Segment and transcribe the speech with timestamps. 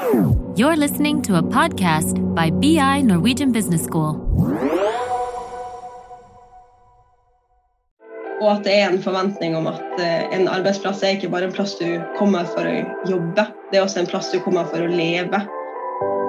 [0.00, 4.16] You're listening to a podcast by BI Norwegian Business School.
[8.40, 11.52] Og at det er en forventning om at eh, en arbeidsplass er ikke bare en
[11.52, 12.74] plass du kommer for å
[13.10, 15.44] jobbe, det er også en plass du kommer for å leve.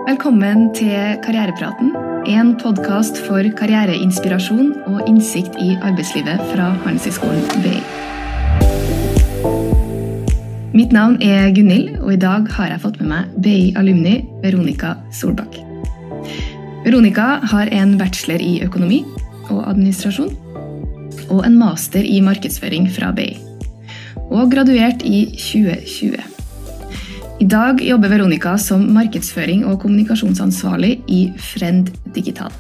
[0.10, 1.96] Velkommen til Karrierepraten,
[2.28, 7.80] en podkast for karriereinspirasjon og innsikt i arbeidslivet fra Handelshøyskolen BI.
[10.72, 15.58] Mitt navn er Gunhild, og i dag har jeg fått med meg BI-alumni Veronica Solbakk.
[16.86, 19.02] Veronica har en bachelor i økonomi
[19.50, 20.30] og administrasjon
[21.28, 23.34] og en master i markedsføring fra BI,
[24.30, 26.16] og graduert i 2020.
[27.44, 32.54] I dag jobber Veronica som markedsføring- og kommunikasjonsansvarlig i Frend Digital.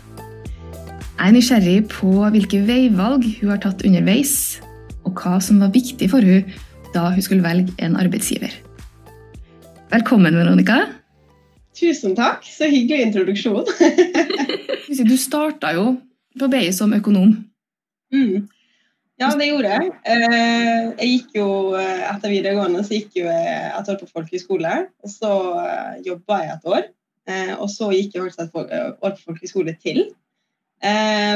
[1.15, 4.59] Jeg er nysgjerrig på hvilke veivalg hun har tatt underveis,
[5.07, 6.43] og hva som var viktig for hun
[6.93, 8.53] da hun skulle velge en arbeidsgiver.
[9.91, 10.85] Velkommen, Veronica.
[11.75, 12.45] Tusen takk.
[12.47, 13.67] Så hyggelig introduksjon.
[14.91, 15.85] Du starta jo
[16.39, 17.29] på BI som økonom.
[18.11, 18.47] Mm.
[19.21, 19.91] Ja, det gjorde jeg.
[20.03, 21.47] Eh, jeg gikk jo
[21.79, 24.73] eh, Etter videregående så gikk jo et år på folkehøyskole.
[25.05, 26.89] Og så eh, jobba jeg et år.
[27.61, 30.01] Og så gikk jeg også et år på folkehøyskole til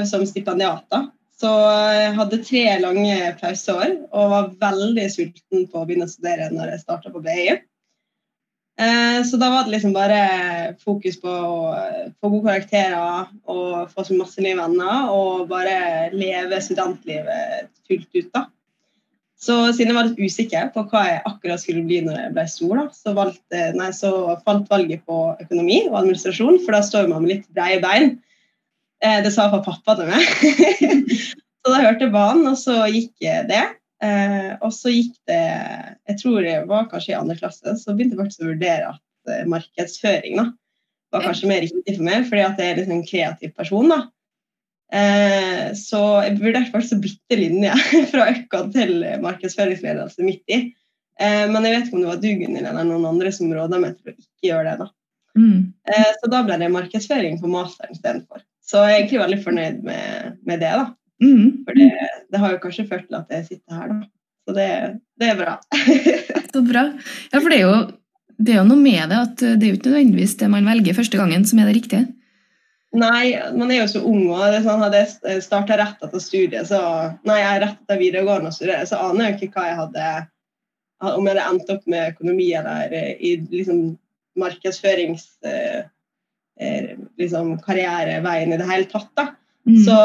[0.09, 0.81] som stipendiat.
[0.92, 1.06] da.
[1.36, 6.47] Så jeg hadde tre lange pauseår og var veldig sulten på å begynne å studere
[6.53, 7.58] når jeg starta på BI.
[8.75, 11.59] Eh, så da var det liksom bare fokus på å
[12.19, 18.30] få gode karakterer og få så masse nye venner og bare leve studentlivet fullt ut,
[18.36, 18.45] da.
[19.45, 22.45] Så siden jeg var litt usikker på hva jeg akkurat skulle bli når jeg ble
[22.52, 24.11] stor, da, så, valgte, nei, så
[24.47, 28.16] falt valget på økonomi og administrasjon, for da står man med litt breie bein.
[29.03, 30.27] Eh, det sa pappa til meg.
[31.61, 33.13] så da hørte jeg banen, og så gikk
[33.49, 33.63] det.
[34.03, 38.17] Eh, og så gikk det Jeg tror det var kanskje i andre klasse, så begynte
[38.17, 40.49] jeg faktisk å vurdere at eh, markedsføring da,
[41.16, 43.93] var kanskje mer riktig for meg, fordi at jeg er liksom en kreativ person.
[43.93, 44.01] da.
[44.93, 47.78] Eh, så jeg vurderte faktisk å bytte linje
[48.11, 50.59] fra Økka til markedsføringsledelse midt i.
[51.19, 53.79] Eh, men jeg vet ikke om det var du, Gunhild, eller noen andre som råda
[53.81, 54.78] meg til å ikke gjøre det.
[54.84, 54.91] da.
[55.35, 55.73] Mm.
[55.91, 58.44] Eh, så da ble det markedsføring på masteren istedenfor.
[58.66, 60.74] Så jeg er egentlig veldig fornøyd med, med det.
[60.74, 60.86] da.
[61.24, 61.66] Mm.
[61.68, 61.90] For det,
[62.34, 64.09] det, har jo kanskje ført til at jeg sitter her, da.
[64.46, 64.70] Så det,
[65.22, 65.53] det er bra.
[66.53, 66.84] Så bra.
[67.31, 67.78] Ja, for det er, jo,
[68.38, 70.98] det er jo noe med det at det er jo ikke nødvendigvis det man velger
[70.98, 72.06] første gangen, som er det riktige.
[72.96, 74.30] Nei, man er jo så ung.
[74.31, 76.80] og det er sånn, Hadde jeg starta rett etter studiet, så
[77.28, 80.06] Nei, jeg er rett etter videregående og studerer, så aner jeg ikke hva jeg hadde
[81.09, 83.84] Om jeg hadde endt opp med økonomi eller i liksom
[84.40, 85.28] markedsførings...
[85.46, 85.84] Eh, eh
[87.19, 89.09] liksom karriereveien i det hele tatt.
[89.17, 89.27] da.
[89.66, 89.79] Mm.
[89.83, 89.95] Så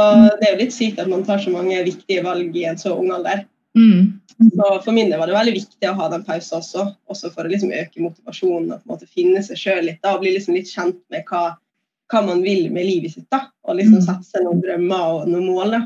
[0.40, 2.94] det er jo litt sykt at man tar så mange viktige valg i en så
[2.96, 3.44] ung alder.
[3.78, 4.20] Mm.
[4.56, 7.44] Så For min del var det veldig viktig å ha den pausen også, også for
[7.44, 10.32] å liksom øke motivasjonen og på en måte finne seg sjøl litt da, og bli
[10.32, 11.42] liksom litt kjent med hva,
[12.10, 13.28] hva, man vil med livet sitt.
[13.32, 14.06] da, Og liksom mm.
[14.08, 15.76] sette noen drømmer og noen mål.
[15.76, 15.82] da,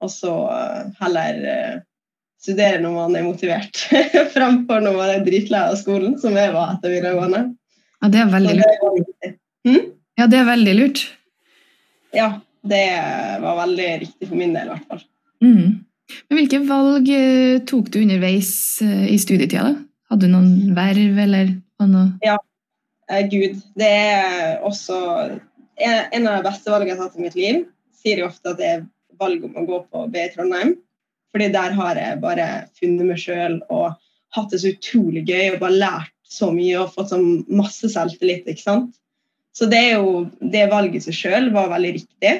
[0.00, 1.78] Og så uh, heller uh,
[2.40, 3.84] studere når man er motivert,
[4.36, 7.50] framfor når man er dritlei av skolen, som jeg var etter videregående.
[8.00, 9.34] Ja, det er veldig lurt.
[9.68, 9.90] Hm?
[10.20, 11.00] Ja, det er veldig lurt.
[12.12, 12.26] Ja,
[12.66, 12.86] det
[13.40, 15.06] var veldig riktig for min del, i hvert fall.
[15.40, 15.78] Mm.
[16.28, 18.52] Men hvilke valg uh, tok du underveis
[18.84, 19.70] uh, i studietida?
[19.70, 19.72] da?
[20.10, 21.54] Hadde du noen verv eller
[21.86, 22.04] noe?
[22.26, 23.62] Ja, uh, gud.
[23.80, 24.98] Det er også
[25.80, 27.64] en av de beste valgene jeg har tatt i mitt liv.
[27.96, 28.86] Sier jo ofte at det er
[29.20, 30.76] valg om å gå på B i Trondheim.
[31.32, 33.94] Fordi der har jeg bare funnet meg sjøl og
[34.36, 38.44] hatt det så utrolig gøy og bare lært så mye og fått sånn masse selvtillit.
[38.50, 38.99] ikke sant?
[39.56, 42.34] Så det er jo, det valget seg sjøl var veldig riktig.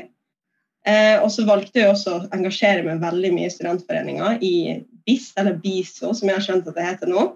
[0.88, 4.54] Eh, og så valgte jeg også å engasjere meg veldig mye i studentforeninger i
[5.08, 7.26] BIS, eller BISO, som jeg har skjønt at det heter nå.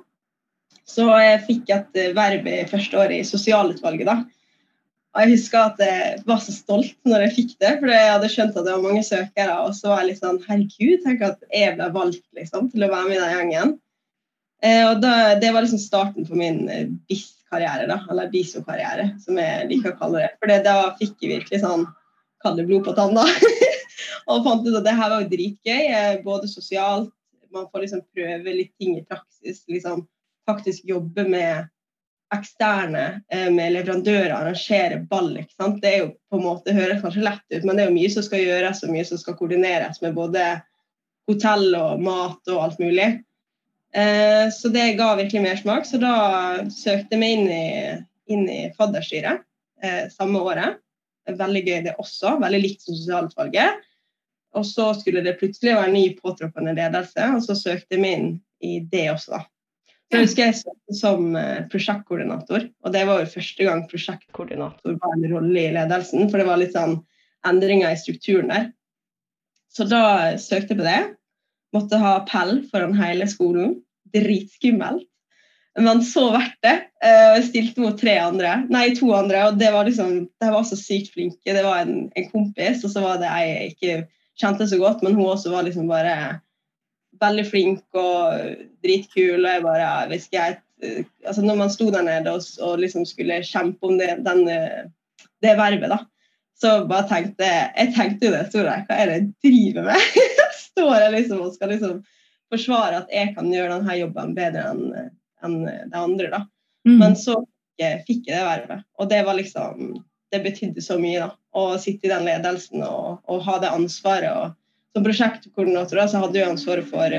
[0.88, 4.08] Så jeg fikk et verb verv i første året i sosialutvalget.
[4.08, 4.16] da.
[5.14, 8.30] Og jeg husker at jeg var så stolt når jeg fikk det, for jeg hadde
[8.32, 9.58] skjønt at det var mange søkere.
[9.62, 12.90] Og så var jeg litt sånn Herregud, tenk at jeg ble valgt liksom, til å
[12.90, 13.74] være med i den gjengen.
[14.64, 16.88] Eh, og da, Det var liksom starten på min eh,
[17.54, 20.30] BIS-karriere, da, eller BISO-karriere, som jeg liker å kalle det.
[20.40, 21.86] For da fikk jeg virkelig sånn
[22.42, 23.24] kalde blod på tanna.
[24.28, 27.12] og fant ut at det her var jo dritgøy, eh, både sosialt,
[27.54, 29.62] man får liksom prøve litt ting i praksis.
[29.68, 30.06] liksom
[30.44, 31.68] Faktisk jobbe med
[32.34, 35.36] eksterne, eh, med leverandører, arrangere ball.
[35.38, 35.80] ikke sant?
[35.80, 38.10] Det er jo på en måte, høres kanskje lett ut, men det er jo mye
[38.10, 40.42] som skal gjøres og mye som skal koordineres med både
[41.30, 43.22] hotell og mat og alt mulig.
[43.94, 45.86] Eh, så det ga virkelig mersmak.
[45.86, 46.14] Så da
[46.72, 47.66] søkte jeg meg inn i,
[48.34, 49.44] inn i fadderstyret
[49.82, 50.80] eh, samme året
[51.32, 52.36] veldig gøy det også.
[52.42, 53.82] Veldig likt som sosialutvalget.
[54.54, 58.30] Og så skulle det plutselig være ny påtroppende ledelse, og så søkte jeg meg inn
[58.64, 59.40] i det også.
[60.04, 64.98] Så jeg husker jeg søkte som eh, prosjektkoordinator, og det var jo første gang prosjektkoordinator
[65.00, 67.00] var en rolle i ledelsen, for det var litt sånn
[67.48, 68.68] endringer i strukturen der.
[69.74, 70.04] Så da
[70.38, 71.00] søkte jeg på det.
[71.74, 73.78] Måtte ha pell foran hele skolen.
[74.14, 75.08] Dritskummelt.
[75.80, 76.74] Men så verdt det.
[77.02, 80.78] Eh, jeg stilte mot tre andre, nei, to andre, og det var liksom, var så
[80.78, 81.50] sykt flinke.
[81.50, 83.96] Det var en, en kompis, og så var det ei jeg ikke
[84.40, 86.14] kjente så godt, men hun også var liksom bare
[87.22, 88.54] veldig flink og
[88.84, 89.42] dritkul.
[89.42, 90.58] og jeg bare, hvis jeg,
[91.26, 94.46] altså Når man sto der nede og, og liksom skulle kjempe om det, den,
[95.42, 95.98] det vervet, da,
[96.60, 100.18] så bare tenkte jeg tenkte jo det, sto der, hva er det jeg driver med?
[100.74, 102.00] Står jeg liksom og skal liksom
[102.52, 105.12] forsvare at jeg kan gjøre denne jobben bedre enn
[105.44, 106.30] en det andre.
[106.32, 106.40] da.
[106.88, 106.98] Mm.
[106.98, 107.38] Men så
[107.78, 109.96] fikk jeg det vervet, og det var liksom
[110.32, 111.26] det betydde så mye.
[111.26, 114.32] da, Å sitte i den ledelsen og, og ha det ansvaret.
[114.32, 117.18] og Som prosjektkoordinator da, så hadde jeg ansvaret for,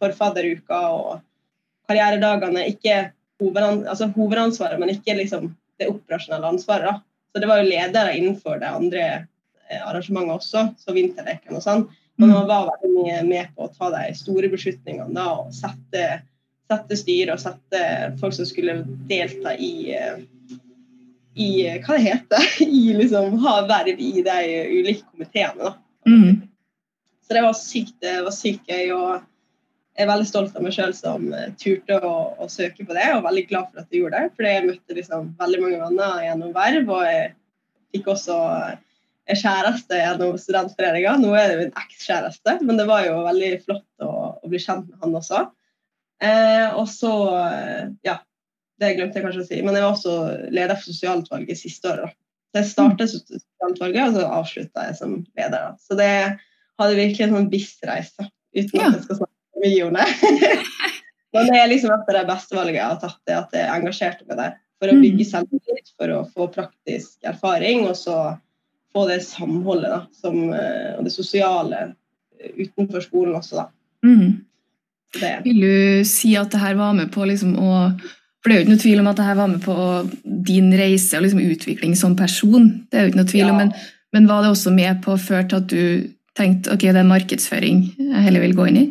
[0.00, 1.10] for fadderuka og
[1.90, 2.68] karrieredagene.
[2.72, 3.10] Ikke
[3.42, 6.88] hovedans altså, hovedansvaret, men ikke liksom det operasjonelle ansvaret.
[6.88, 7.02] da.
[7.34, 9.04] Så det var jo ledere innenfor det andre
[9.68, 11.88] eh, arrangementet også, så vinterleken og sånn.
[12.20, 16.22] Men man var veldig mye med på å ta de store beslutningene da, og sette
[16.70, 17.82] sette styre og sette
[18.20, 18.78] folk som skulle
[19.10, 20.22] delta i, eh,
[21.34, 21.50] i
[21.84, 24.40] hva det heter, i liksom ha verv i de
[24.72, 25.74] ulike komiteene.
[26.08, 26.42] Mm.
[27.24, 28.92] Så det var sykt, det var sykt gøy.
[28.96, 29.30] og
[29.94, 33.06] jeg er veldig stolt av meg sjøl som eh, turte å, å, søke på det,
[33.14, 34.32] og veldig glad for at jeg gjorde det.
[34.34, 37.28] For jeg møtte liksom veldig mange venner gjennom verv, og jeg
[37.94, 38.38] fikk også
[39.30, 41.16] kjæreste gjennom studentforeninga.
[41.20, 44.90] Nå er det min ekskjæreste, men det var jo veldig flott å, å, bli kjent
[44.90, 45.44] med han også.
[46.24, 47.12] Eh, og så
[48.06, 48.18] Ja,
[48.80, 50.16] det glemte jeg kanskje å si, men jeg var også
[50.52, 52.16] leder for sosialutvalget siste året.
[52.52, 55.56] Så jeg startet sosialutvalget, og så avslutta jeg som leder.
[55.56, 55.70] Da.
[55.82, 56.10] Så det
[56.80, 58.90] hadde virkelig en sånn BIS-reise, uten ja.
[58.90, 60.06] at jeg skal snakke mye om det.
[61.34, 63.72] men det er liksom et av de beste valgene jeg har tatt, det at jeg
[63.72, 64.56] engasjerte meg der.
[64.82, 65.30] For å bygge mm.
[65.30, 68.18] selvtillit, for å få praktisk erfaring, og så
[68.94, 71.88] få det samholdet da, som, eh, og det sosiale
[72.54, 73.56] utenfor skolen også.
[73.56, 73.68] da.
[74.04, 74.44] Mm.
[75.20, 75.40] Det.
[75.44, 77.74] Vil du si at det her var med på liksom å
[78.42, 79.74] For det er jo ikke noe tvil om at det her var med på
[80.44, 82.66] din reise og liksom utvikling som person.
[82.92, 83.52] Det er jo ikke noe tvil ja.
[83.54, 83.70] om, men,
[84.12, 87.08] men, var det også med på å føre til at du tenkte ok, det er
[87.08, 88.84] markedsføring jeg heller vil gå inn i?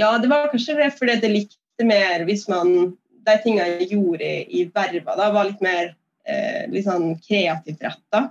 [0.00, 4.26] Ja, det var kanskje det fordi det likte mer hvis man De tingene jeg gjorde
[4.26, 5.92] i, i verva, da var litt mer
[6.26, 8.30] eh, litt sånn kreativt retta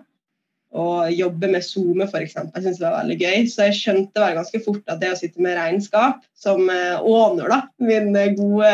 [0.77, 2.35] og jobbe med SoMe f.eks.
[2.37, 3.47] Jeg synes det var veldig gøy.
[3.49, 7.49] Så jeg skjønte vel ganske fort at det å sitte med regnskap, som Åner, eh,
[7.55, 8.73] da, min gode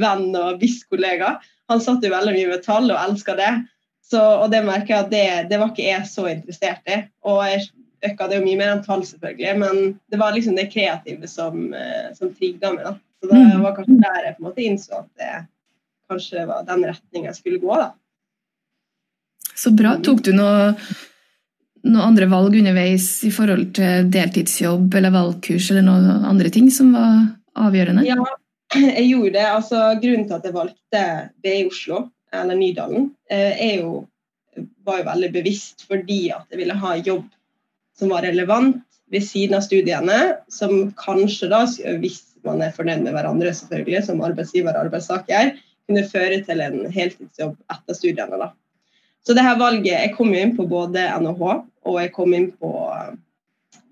[0.00, 1.36] venn og BIS-kollega,
[1.70, 3.52] han satt jo veldig mye med tall og elska det.
[4.04, 7.00] Så, og det merker jeg at det, det, var ikke jeg så interessert i.
[7.28, 7.68] Og jeg
[8.10, 11.66] økka det jo mye mer enn tall, selvfølgelig, men det var liksom det kreative som,
[11.76, 12.84] eh, som trigga meg.
[12.84, 12.96] da.
[13.20, 13.64] Så det mm.
[13.64, 15.34] var kanskje der jeg på en måte innså at det
[16.12, 17.76] kanskje var den retningen jeg skulle gå.
[17.80, 17.92] da.
[19.56, 19.96] Så bra.
[20.04, 20.72] Tok du noe,
[21.86, 26.94] noe andre valg underveis i forhold til deltidsjobb eller valgkurs eller noen andre ting som
[26.96, 27.20] var
[27.66, 28.06] avgjørende?
[28.08, 28.18] Ja,
[28.74, 29.46] jeg gjorde det.
[29.46, 31.04] Altså, grunnen til at jeg valgte
[31.44, 34.02] BI Oslo, eller Nydalen, eh, er jo,
[34.86, 37.28] var jo veldig bevisst fordi at jeg ville ha jobb
[37.98, 40.18] som var relevant ved siden av studiene,
[40.50, 41.62] som kanskje da,
[42.02, 45.54] hvis man er fornøyd med hverandre selvfølgelig, som arbeidsgiver og arbeidstaker,
[45.86, 48.40] kunne føre til en heltidsjobb etter studiene.
[48.40, 48.50] da.
[49.24, 51.44] Så det her valget Jeg kom jo inn på både NHH
[51.84, 52.70] og jeg kom inn på,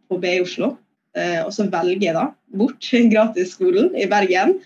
[0.08, 0.74] på BI Oslo.
[1.16, 4.56] Eh, og så velger jeg da bort gratisskolen i Bergen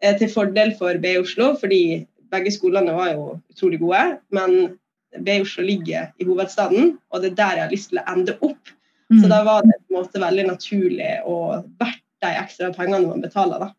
[0.00, 4.04] eh, til fordel for BI Oslo, fordi begge skolene var jo utrolig gode.
[4.32, 4.76] Men
[5.18, 8.36] BI Oslo ligger i hovedstaden, og det er der jeg har lyst til å ende
[8.40, 8.72] opp.
[9.10, 9.18] Mm.
[9.20, 13.24] Så da var det på en måte veldig naturlig og verdt de ekstra pengene man
[13.24, 13.66] betaler.
[13.66, 13.70] da.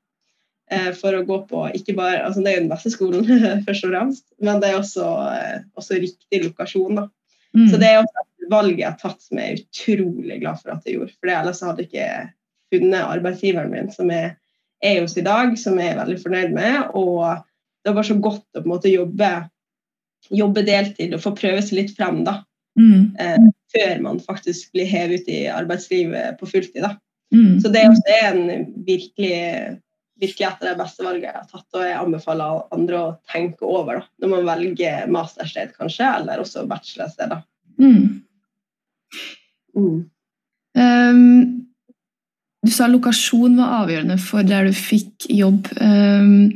[0.72, 3.26] Eh, for å gå på ikke bare, altså Det er jo den beste skolen,
[3.68, 7.02] først og fremst, men det er også, eh, også riktig lokasjon.
[7.02, 7.08] da.
[7.52, 7.66] Mm.
[7.68, 10.76] Så det er også et valg jeg har tatt som jeg er utrolig glad for
[10.76, 11.18] at jeg gjorde.
[11.20, 12.12] For ellers hadde jeg ikke
[12.72, 14.36] funnet arbeidsgiveren min, som jeg
[14.82, 16.96] er hos i dag, som jeg er veldig fornøyd med.
[16.96, 17.44] Og
[17.84, 19.32] det var bare så godt å på en måte jobbe,
[20.32, 22.24] jobbe deltid og få prøve seg litt frem.
[22.28, 22.40] da.
[22.80, 23.12] Mm.
[23.20, 26.82] Eh, før man faktisk blir hevet ut i arbeidslivet på fulltid.
[26.88, 26.96] da.
[27.36, 27.60] Mm.
[27.60, 29.36] Så det er også en virkelig
[30.22, 33.68] virkelig et av de beste valgene jeg har tatt, og jeg anbefaler andre å tenke
[33.68, 37.34] over da, når man velger mastersted, kanskje, eller også bachelorsted.
[37.82, 38.22] Mm.
[39.78, 40.00] Mm.
[40.78, 41.22] Um,
[42.62, 45.72] du sa lokasjon var avgjørende for der du fikk jobb.
[45.82, 46.52] Um,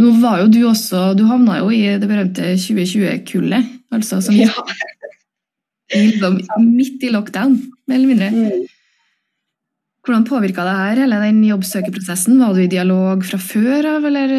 [0.00, 4.48] nå var jo du også Du havna jo i det berømte 2020-kullet, altså som ja.
[6.62, 7.58] midt i lockdown,
[7.90, 8.30] mer eller mindre.
[8.32, 8.68] Mm.
[10.06, 12.38] Hvordan påvirka det her hele den jobbsøkeprosessen?
[12.40, 14.32] Var du i dialog fra før av, eller?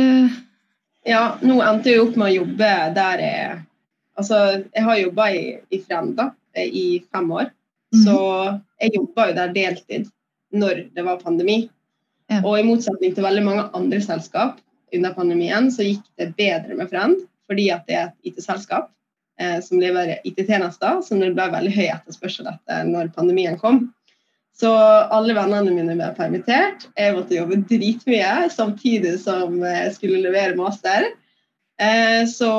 [1.08, 3.60] Ja, nå endte jeg opp med å jobbe der jeg
[4.20, 4.38] Altså,
[4.76, 6.28] jeg har jobba i, i Frenda
[6.60, 7.48] i fem år.
[7.96, 8.02] Mm.
[8.04, 8.18] Så
[8.84, 10.10] jeg jobba jo der deltid
[10.52, 11.64] når det var pandemi.
[12.32, 12.42] Ja.
[12.44, 14.60] Og i motsetning til veldig mange andre selskap
[14.94, 18.86] under pandemien, så gikk det bedre med Frend fordi at det er et IT-selskap
[19.42, 23.90] eh, som leverer IT-tjenester, som det ble veldig høy etterspørsel etter når pandemien kom.
[24.58, 26.86] Så alle vennene mine ble permittert.
[27.00, 31.08] Jeg måtte jobbe dritmye samtidig som jeg skulle levere master.
[31.82, 32.52] Eh, så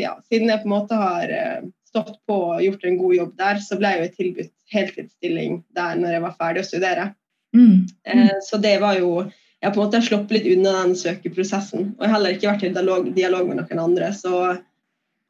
[0.00, 3.32] ja, siden jeg på en måte har eh, stått på og gjort en god jobb
[3.40, 7.10] der, så ble jeg jo tilbudt heltidsstilling der når jeg var ferdig å studere.
[7.52, 7.84] Mm.
[8.08, 8.28] Mm.
[8.40, 9.26] så det var jo
[9.60, 11.92] Jeg har på en måte sluppet litt unna den søkeprosessen.
[11.94, 14.08] Og jeg har heller ikke vært i dialog, dialog med noen andre.
[14.10, 14.32] Så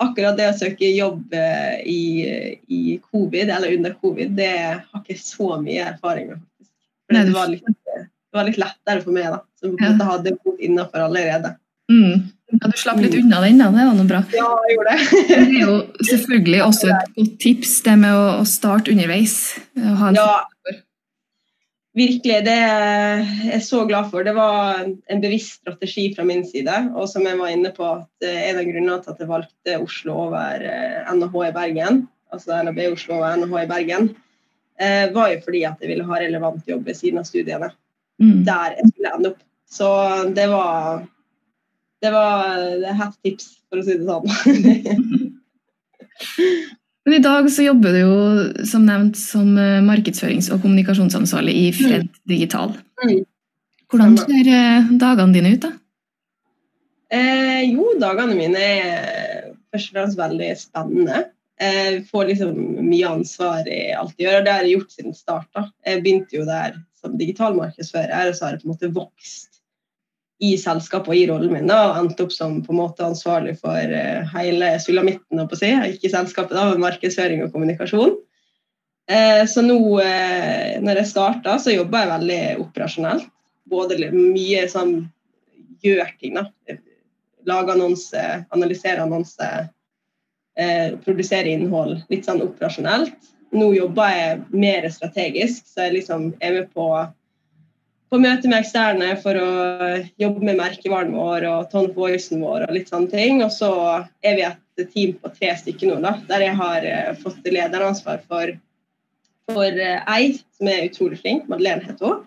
[0.02, 2.02] akkurat det å søke jobb eh, i,
[2.66, 6.42] i, covid, eller under covid, det har ikke så mye erfaring med.
[6.42, 6.70] faktisk.
[7.06, 7.66] For det, var litt,
[7.98, 9.42] det var litt lettere for meg, da.
[9.60, 11.56] Som på en måte hadde fot innafor allerede.
[11.92, 12.30] Mm.
[12.52, 13.70] Ja, Du slapp litt unna den, da.
[13.72, 14.22] Det var noe bra.
[14.36, 15.20] Ja, jeg gjorde det.
[15.28, 15.76] det er jo
[16.10, 19.36] selvfølgelig også et godt tips, det med å, starte underveis.
[19.76, 20.32] ja,
[21.96, 22.40] virkelig.
[22.46, 24.24] Det er jeg så glad for.
[24.26, 26.74] Det var en bevisst strategi fra min side.
[26.96, 30.18] Og som jeg var inne på, at en av grunnene til at jeg valgte Oslo
[30.26, 30.66] over
[31.12, 34.10] NHH i Bergen, altså NHB Oslo og NHH i Bergen,
[34.80, 37.72] eh, var jo fordi at jeg ville ha relevant jobb ved siden av studiene.
[38.22, 38.42] Mm.
[38.48, 39.42] Der jeg skulle ende opp.
[39.72, 39.88] Så
[40.36, 41.02] det var
[42.02, 44.26] det var et hett tips, for å si det sånn.
[47.04, 48.16] Men i dag så jobber du jo
[48.68, 52.18] som nevnt som eh, markedsførings- og kommunikasjonsansvarlig i Fred mm.
[52.30, 52.76] Digital.
[53.02, 53.24] Mm.
[53.90, 55.72] Hvordan ser eh, dagene dine ut, da?
[57.12, 61.24] Eh, jo, dagene mine er først og fremst veldig spennende.
[61.62, 62.54] Jeg får liksom
[62.86, 65.60] mye ansvar i alt jeg gjør, og det har jeg gjort siden start.
[65.86, 69.51] Jeg begynte jo der som digital markedsfører, og så har jeg på en måte vokst
[70.42, 73.54] i selskapet og i rollen min, da, og endte opp som på en måte ansvarlig
[73.60, 75.70] for uh, hele sulamitten, si.
[75.94, 78.16] ikke selskapet, da, men markedsføring og kommunikasjon.
[79.10, 83.28] Uh, så nå, uh, når jeg starta, så jobba jeg veldig operasjonelt.
[83.70, 84.96] Både mye sånn
[85.86, 86.76] gjør ting, da.
[87.46, 89.46] Lage annonse, analysere annonse,
[91.02, 92.02] produsere innhold.
[92.12, 93.30] Litt sånn operasjonelt.
[93.56, 96.86] Nå jobber jeg mer strategisk, så jeg liksom er med på
[98.12, 99.52] på møte med eksterne for å
[100.20, 103.40] jobbe med merkevaren vår og tone of voicen vår og litt sånne ting.
[103.44, 103.70] Og så
[104.20, 108.20] er vi et team på tre stykker nå, da, der jeg har uh, fått lederansvar
[108.28, 108.52] for,
[109.48, 112.20] for uh, ei som er utrolig flink, Madeleine heter hun,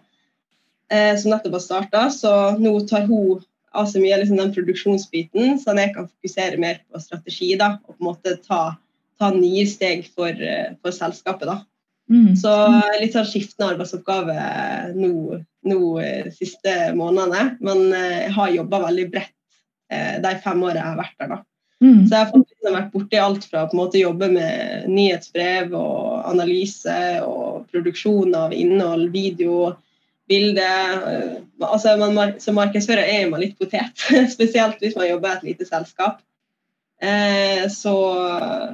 [0.90, 2.04] uh, som nettopp har starta.
[2.14, 6.62] Så nå tar hun av seg mye av liksom, den produksjonsbiten, så jeg kan fokusere
[6.66, 8.64] mer på strategi da, og på en måte ta,
[9.22, 10.34] ta nye steg for,
[10.82, 11.46] for selskapet.
[11.52, 11.62] da.
[12.10, 12.34] Mm.
[12.38, 12.54] Så
[13.02, 14.36] litt sånn skiftende arbeidsoppgave
[14.96, 17.58] nå, nå de siste månedene.
[17.66, 19.36] Men eh, jeg har jobba veldig bredt
[19.92, 21.34] eh, de fem årene jeg har vært der.
[21.36, 21.42] da.
[21.84, 22.06] Mm.
[22.08, 27.00] Så jeg har faktisk liksom vært borti alt fra måte jobbe med nyhetsbrev og analyse
[27.28, 29.74] og produksjon av innhold, video,
[30.30, 30.70] bilde.
[31.60, 34.06] Altså, man, som markedsfører er man litt potet,
[34.36, 36.24] spesielt hvis man jobber i et lite selskap.
[37.02, 37.96] Eh, så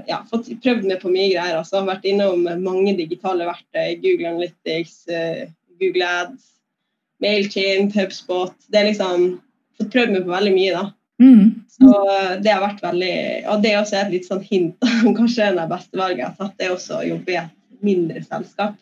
[0.06, 1.58] ja, fått prøvd meg på mye greier.
[1.58, 3.98] altså Vært innom mange digitale verktøy.
[4.04, 5.50] Google Analytics, eh,
[5.82, 6.46] Google Ads,
[7.22, 8.56] Mailchimp, HubSpot.
[8.68, 9.28] Det er liksom
[9.78, 10.86] fått prøvd meg på veldig mye, da.
[11.22, 11.50] Mm.
[11.70, 11.90] Så
[12.42, 13.16] det har vært veldig
[13.52, 16.24] Og det er også et litt sånn hint om kanskje en av de beste valgene
[16.24, 18.78] jeg har tatt, det er også å jobbe i et mindre selskap.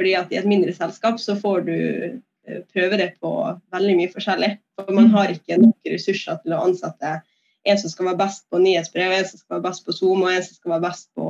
[0.00, 3.32] Fordi at i et mindre selskap så får du eh, prøve det på
[3.74, 4.54] veldig mye forskjellig.
[4.78, 7.18] For man har ikke nok ressurser til å ansette
[7.68, 10.32] en som skal være best på nyhetsbrev, en som skal være best på Zoom og
[10.32, 11.26] en som skal være best på,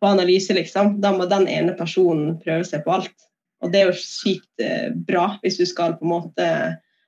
[0.00, 0.54] på analyse.
[0.54, 0.98] liksom.
[1.02, 3.25] Da må den ene personen prøve seg på alt.
[3.64, 6.50] Og det er jo sykt eh, bra hvis du skal på en måte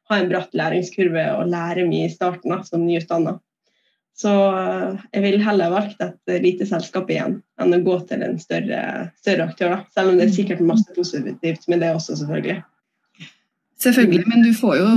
[0.08, 3.36] ha en bratt læringskurve og lære mye i starten da, som nyutdanna.
[4.18, 8.40] Så eh, jeg vil heller valgt et lite selskap igjen enn å gå til en
[8.42, 8.80] større,
[9.20, 9.76] større aktør.
[9.76, 9.84] Da.
[9.94, 12.60] Selv om det er sikkert masse positivt med det også, selvfølgelig.
[13.78, 14.88] Selvfølgelig, men du får jo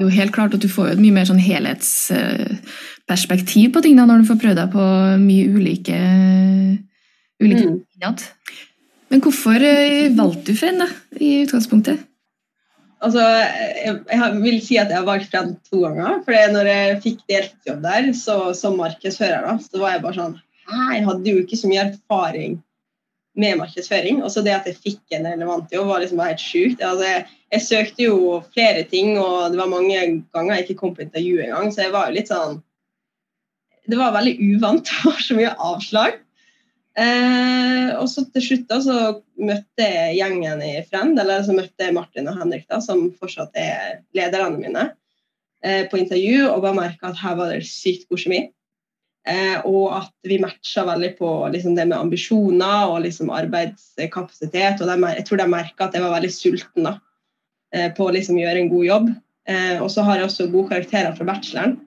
[0.00, 4.18] jo helt klart at du får et mye mer sånn helhetsperspektiv på ting da, når
[4.22, 4.84] du får prøvd deg på
[5.22, 5.98] mye ulike,
[7.42, 7.76] ulike mm.
[9.14, 10.88] Men hvorfor eh, valgte du Frenn da,
[11.22, 12.00] i utgangspunktet?
[13.04, 16.16] Altså, jeg, jeg, vil si at jeg har valgt Frenn to ganger.
[16.26, 20.34] for når jeg fikk deltidsjobb der så, som markedsfører, da, så var jeg bare sånn
[20.64, 22.58] Jeg hadde jo ikke så mye erfaring
[23.38, 24.18] med markedsføring.
[24.26, 26.82] Også det at jeg fikk en relevant jobb, var liksom helt sjukt.
[26.82, 28.18] Altså, jeg, jeg, søkte jo
[28.50, 30.02] flere ting, og det var mange
[30.34, 32.58] ganger jeg ikke kom på intervju engang, så jeg var jo litt sånn
[33.86, 34.90] Det var veldig uvant.
[34.90, 36.18] Det var så mye avslag.
[36.94, 38.96] Eh, og så til slutt da, så
[39.42, 43.56] møtte jeg gjengen i Frend, eller så møtte jeg Martin og Henrik, da, som fortsatt
[43.58, 44.84] er lederne mine,
[45.64, 48.44] eh, på intervju, og bare merka at her var det sykt god kjemi.
[49.24, 54.82] Eh, og at vi matcha veldig på liksom, det med ambisjoner og liksom, arbeidskapasitet.
[54.84, 56.98] Og de, jeg tror de merka at jeg var veldig sulten da,
[57.74, 59.08] eh, på å liksom, gjøre en god jobb.
[59.48, 61.78] Eh, og så har jeg også gode karakterer fra bacheloren,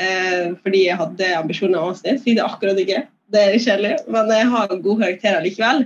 [0.00, 2.22] eh, fordi jeg hadde ambisjoner avsnitt.
[2.24, 5.84] Fordi det akkurat ikke det er kjedelig, men jeg har gode karakterer likevel.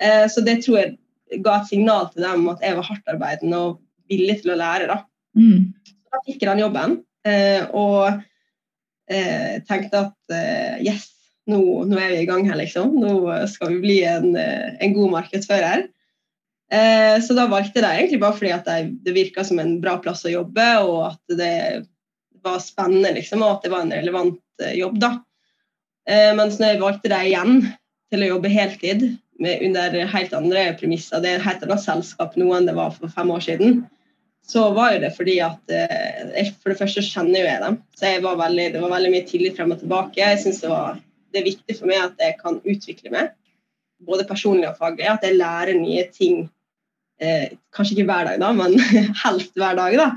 [0.00, 3.60] Eh, så det tror jeg ga et signal til dem om at jeg var hardtarbeidende
[3.68, 3.78] og
[4.10, 4.88] villig til å lære.
[4.92, 5.02] Da,
[5.36, 5.72] Mm.
[6.12, 6.92] da fikk jeg den jobben.
[7.26, 8.22] Eh, og
[9.10, 10.36] eh, tenkte at
[10.80, 11.10] yes,
[11.50, 12.94] nå, nå er vi i gang her, liksom.
[13.02, 13.18] Nå
[13.52, 15.88] skal vi bli en, en god markedsfører.
[16.72, 19.76] Eh, så da valgte jeg det egentlig bare fordi at det, det virka som en
[19.82, 21.52] bra plass å jobbe, og at det
[22.46, 24.98] var spennende, liksom, og at det var en relevant eh, jobb.
[25.02, 25.12] da.
[26.06, 27.60] Eh, mens når jeg valgte det igjen
[28.12, 29.04] til å jobbe heltid
[29.42, 32.94] med, under helt andre premisser, det er et helt annet selskap nå enn det var
[32.94, 33.80] for fem år siden,
[34.46, 37.80] så var jo det fordi at eh, jeg, For det første kjenner jo jeg dem,
[37.98, 40.20] så jeg var veldig, det var veldig mye tillit frem og tilbake.
[40.22, 40.76] Jeg synes det,
[41.34, 43.32] det er viktig for meg at jeg kan utvikle meg,
[44.06, 45.08] både personlig og faglig.
[45.10, 46.44] At jeg lærer nye ting.
[47.18, 48.78] Eh, kanskje ikke hver dag, da, men
[49.24, 49.98] helst hver dag.
[49.98, 50.08] da,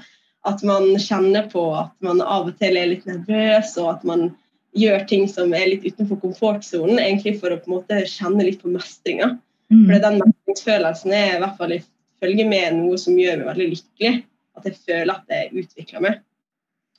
[0.46, 4.29] At man kjenner på at man av og til er litt nervøs, og at man
[4.77, 8.61] gjør ting som er litt utenfor komfortsonen, egentlig for å på en måte kjenne litt
[8.61, 9.33] på mestringa.
[9.69, 9.85] Mm.
[9.85, 11.75] For den mestringsfølelsen er i hvert fall
[12.19, 14.13] følge med noe som gjør meg veldig lykkelig.
[14.59, 16.21] At jeg føler at jeg utvikler meg.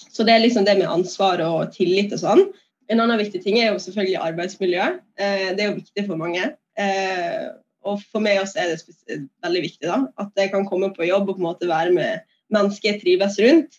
[0.01, 2.47] Så det er liksom det med ansvar og tillit og sånn.
[2.91, 4.87] En annen viktig ting er jo selvfølgelig arbeidsmiljø.
[5.21, 6.55] Eh, det er jo viktig for mange.
[6.81, 7.51] Eh,
[7.87, 11.29] og for meg også er det veldig viktig da, at jeg kan komme på jobb
[11.29, 13.79] og på en måte være med mennesker jeg trives rundt.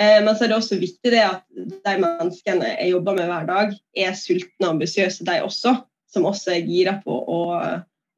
[0.00, 3.48] Eh, men så er det også viktig det at de menneskene jeg jobber med hver
[3.48, 5.76] dag, er sultne og ambisiøse, de også.
[6.10, 7.42] Som også er gira på å,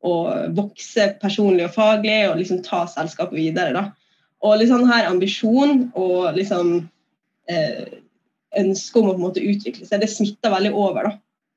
[0.09, 0.13] å
[0.57, 3.75] vokse personlig og faglig og liksom ta selskapet videre.
[3.75, 3.83] da.
[4.47, 6.73] Og liksom her ambisjon og liksom
[7.51, 7.99] eh,
[8.59, 11.11] ønske om å på en måte utvikle seg, det smitter veldig over.
[11.11, 11.13] da.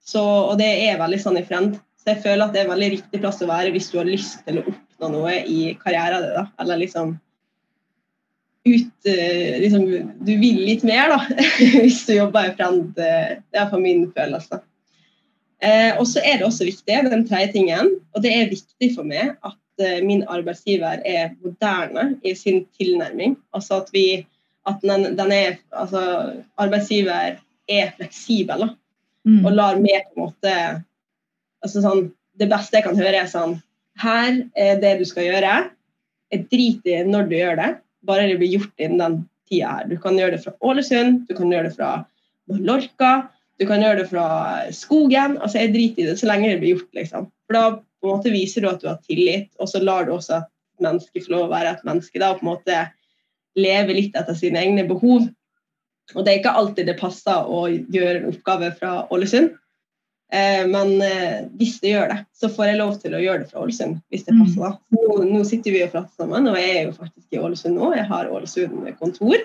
[0.05, 1.79] Så, og det er veldig sånn i Frend.
[2.01, 4.09] Så jeg føler at det er en veldig riktig plass å være hvis du har
[4.09, 6.35] lyst til å oppnå noe i karrieren din.
[6.37, 6.45] da.
[6.61, 7.15] Eller liksom
[8.65, 9.83] ut eh, liksom,
[10.25, 11.19] Du vil litt mer, da,
[11.81, 12.97] hvis du jobber i Frend.
[12.97, 14.61] eh, Det er for min følelse.
[15.63, 19.07] Eh, og så er det også viktig, den tredje tingen, og det er viktig for
[19.07, 23.37] meg at eh, min arbeidsgiver er moderne i sin tilnærming.
[23.55, 24.25] Altså at vi
[24.67, 26.01] at den, den er altså,
[26.57, 27.37] arbeidsgiver
[27.69, 28.73] er fleksibel da,
[29.25, 29.39] Mm.
[29.41, 30.51] og lar meg på en måte
[31.65, 33.55] altså sånn, Det beste jeg kan høre, er sånn
[33.97, 35.53] Her er det du skal gjøre.
[36.29, 37.69] Jeg driter i når du gjør det,
[38.07, 39.87] bare det blir gjort innen den tida her.
[39.89, 41.91] Du kan gjøre det fra Ålesund, du kan gjøre det fra
[42.51, 43.13] Mallorca,
[43.59, 44.27] du kan gjøre det fra
[44.75, 45.37] skogen.
[45.37, 46.91] altså Jeg driter i det så lenge det blir gjort.
[46.93, 47.29] liksom.
[47.47, 50.13] For Da på en måte viser du at du har tillit, og så lar du
[50.13, 52.19] også et menneske få lov å være et menneske.
[52.19, 52.81] da, og på en måte
[53.55, 55.29] leve litt etter sine egne behov.
[56.13, 59.55] Og det er ikke alltid det passer å gjøre en oppgave fra Ålesund.
[60.33, 63.51] Eh, men eh, hvis det gjør det, så får jeg lov til å gjøre det
[63.51, 63.99] fra Ålesund.
[64.11, 64.39] hvis det Mm.
[64.45, 64.71] passer da.
[64.91, 67.95] Nå, nå sitter vi og prater sammen, og jeg er jo faktisk i Ålesund nå.
[67.95, 69.37] Jeg har Ålesund kontor.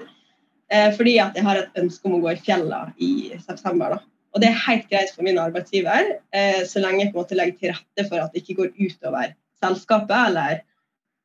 [0.70, 3.96] Eh, fordi at jeg har et ønske om å gå i fjella i september.
[3.96, 3.98] da.
[4.32, 6.20] Og det er helt greit for min arbeidsgiver,
[6.64, 9.34] så lenge jeg på en måte legger til rette for at det ikke går utover
[9.60, 10.60] selskapet eller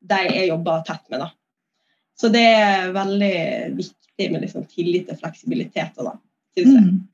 [0.02, 1.20] de jeg jobber tett med.
[1.20, 1.30] da.
[2.20, 5.96] Så det er veldig viktig med liksom tillit og fleksibilitet.
[5.98, 6.16] Da,
[6.58, 6.84] synes jeg.
[6.84, 7.08] Mm.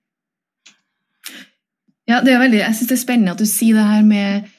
[2.11, 4.49] Ja, det er veldig, jeg syns det er spennende at du sier det her med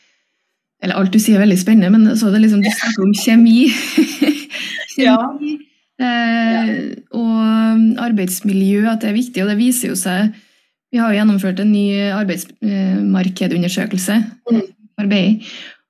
[0.82, 3.14] Eller alt du sier er veldig spennende, men så er det liksom, du snakker om
[3.14, 3.60] kjemi.
[4.96, 5.52] kjemi
[6.02, 6.70] eh,
[7.14, 7.38] og
[8.02, 9.38] arbeidsmiljø, at det er viktig.
[9.44, 10.18] Og det viser jo seg
[10.92, 14.14] Vi har jo gjennomført en ny arbeidsmarkedundersøkelse.
[14.50, 14.66] Mm.
[14.98, 15.06] for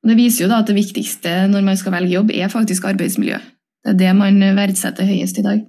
[0.02, 2.84] og Det viser jo da at det viktigste når man skal velge jobb, er faktisk
[2.90, 3.38] arbeidsmiljø.
[3.82, 5.62] Det er det man verdsetter høyest i dag.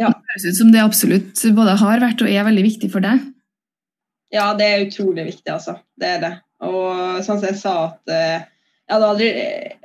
[0.00, 0.10] Ja.
[0.10, 3.22] Det høres ut som det absolutt både har vært og er veldig viktig for deg.
[4.34, 5.78] Ja, det er utrolig viktig, altså.
[5.98, 6.34] Det er det.
[6.66, 8.46] Og sånn som jeg sa at eh,
[8.86, 9.28] jeg hadde aldri,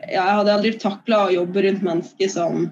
[0.06, 2.70] ja, jeg hadde aldri takla å jobbe rundt mennesker som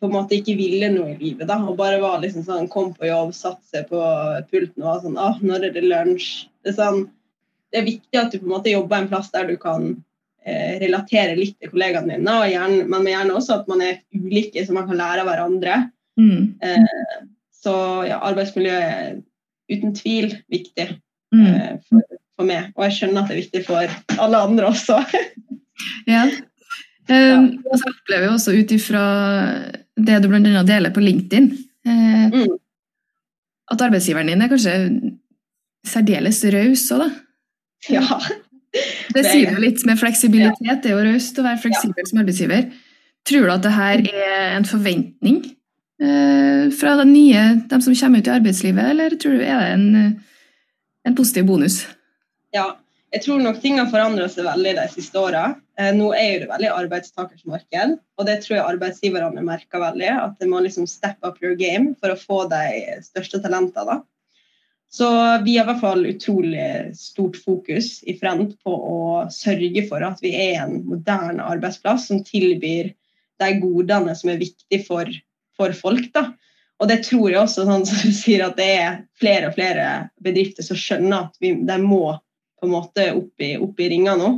[0.00, 1.46] på en måte ikke ville noe i livet.
[1.48, 4.00] da, Og bare var liksom sånn, kom på jobb, satte seg på
[4.50, 6.48] pulten og var sånn ah, når er det lunsj?
[6.64, 7.06] Det er, sånn,
[7.72, 9.94] det er viktig at du på en måte jobber en plass der du kan
[10.44, 14.64] eh, relatere litt til kollegaene dine, og gjerne, men gjerne også at man er ulike,
[14.66, 15.78] så man kan lære av hverandre.
[16.20, 16.52] Mm.
[16.60, 17.14] Eh,
[17.64, 17.76] så
[18.10, 19.16] ja, arbeidsmiljø er
[19.70, 20.90] uten tvil viktig
[21.34, 21.46] Mm.
[21.50, 22.02] eh, for,
[22.38, 22.68] for meg.
[22.76, 25.00] Og jeg skjønner at det er viktig for alle andre også.
[26.06, 26.28] Ja.
[27.10, 29.00] Um, og så opplever jeg også ut ifra
[29.98, 30.62] det du bl.a.
[30.64, 31.48] deler på LinkedIn,
[31.84, 32.54] eh, Mm.
[33.74, 34.76] at arbeidsgiveren din er kanskje
[35.90, 37.10] særdeles raus òg, da.
[37.90, 38.06] ja,
[39.14, 40.80] Det sier jo litt med fleksibilitet.
[40.82, 42.70] Det er jo raust å være fleksibel som arbeidsgiver.
[43.26, 45.42] Tror du at det her er en forventning
[46.74, 49.84] fra de nye, de som kommer ut i arbeidslivet, eller tror du er det en,
[51.06, 51.76] en positiv bonus?
[52.54, 52.72] Ja,
[53.14, 55.44] jeg tror nok ting har forandra seg veldig de siste åra.
[55.78, 60.08] Eh, nå er det veldig arbeidstakersmarked, og det tror jeg arbeidsgiverne merker veldig.
[60.24, 62.64] At de må liksom step up your game for å få de
[63.06, 64.00] største talentene.
[64.94, 65.06] Så
[65.42, 66.66] vi har i hvert fall utrolig
[66.98, 68.98] stort fokus i Frend på å
[69.34, 72.92] sørge for at vi er en moderne arbeidsplass som tilbyr
[73.42, 75.10] de godene som er viktige for,
[75.58, 76.10] for folk.
[76.14, 76.28] da.
[76.82, 79.86] Og det tror jeg også, sånn som du sier, at det er flere og flere
[80.24, 82.16] bedrifter som skjønner at vi, de må
[82.60, 84.32] på en måte opp i, opp i ringa nå.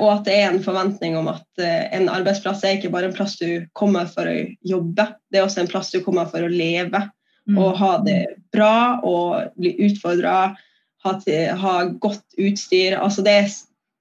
[0.00, 3.14] Og at det er en forventning om at uh, en arbeidsplass er ikke bare en
[3.14, 4.34] plass du kommer for å
[4.66, 7.04] jobbe, det er også en plass du kommer for å leve
[7.46, 7.58] mm.
[7.58, 8.18] og ha det
[8.54, 10.56] bra og bli utfordra,
[11.04, 11.12] ha,
[11.60, 12.96] ha, godt utstyr.
[12.98, 13.54] Altså det er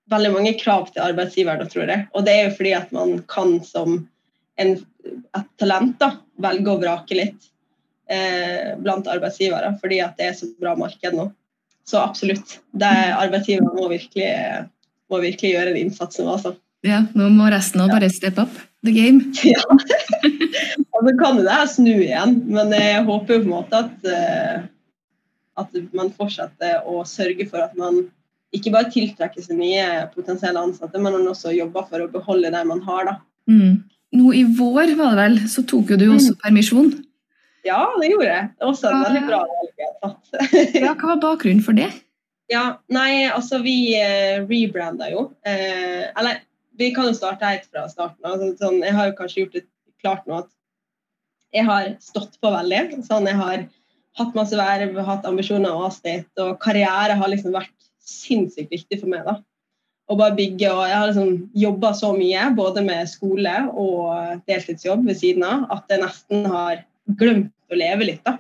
[0.10, 2.08] veldig mange krav til arbeidsgiver, da, tror jeg.
[2.16, 4.00] Og det er jo fordi at man kan som
[4.62, 4.76] en,
[5.12, 7.50] et talent da, velge å vrake litt
[8.10, 11.30] eh, blant arbeidsgivere, fordi at det er så bra marked nå.
[11.88, 12.60] Så absolutt.
[12.80, 14.30] Arbeidsgivere må virkelig
[15.12, 16.56] må virkelig gjøre en innsats nå, altså.
[16.84, 19.32] Ja, nå må resten òg bare step up the game.
[19.54, 19.62] Ja.
[20.94, 23.94] og så kan det her snu igjen, men jeg håper jo på en måte at,
[24.08, 24.66] uh,
[25.60, 28.06] at man fortsetter å sørge for at man
[28.54, 32.64] ikke bare tiltrekker seg nye potensielle ansatte, men man også jobber for å beholde det
[32.70, 33.08] man har.
[33.10, 33.16] da.
[33.50, 33.82] Mm.
[34.14, 36.40] Nå i vår var det vel, så tok jo du også mm.
[36.44, 36.94] permisjon?
[37.66, 38.48] Ja, det gjorde jeg.
[38.54, 40.34] Det var også et veldig bra valg jeg har tatt.
[40.84, 41.90] ja, hva var bakgrunnen for det?
[42.52, 45.30] Ja, nei, altså vi eh, rebranda jo.
[45.48, 46.44] Eh, eller
[46.78, 48.26] vi kan jo starte helt fra starten.
[48.28, 49.64] Altså, sånn, jeg har jo kanskje gjort det
[50.04, 50.52] klart nå at
[51.54, 53.00] jeg har stått på veldig.
[53.08, 53.66] Sånn, jeg har
[54.20, 57.74] hatt masse verv, hatt ambisjoner og avsnitt, og karriere har liksom vært
[58.04, 59.26] sinnssykt viktig for meg.
[59.26, 59.40] da.
[60.12, 65.06] Å bare bygge, og Jeg har liksom jobba så mye, både med skole og deltidsjobb
[65.08, 66.84] ved siden av, at jeg nesten har
[67.20, 68.24] glemt å leve litt.
[68.26, 68.38] da.